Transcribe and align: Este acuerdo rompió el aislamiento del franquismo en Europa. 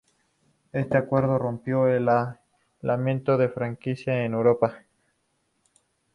Este 0.73 0.97
acuerdo 0.97 1.37
rompió 1.37 1.87
el 1.87 2.09
aislamiento 2.09 3.37
del 3.37 3.51
franquismo 3.51 4.13
en 4.13 4.33
Europa. 4.33 4.81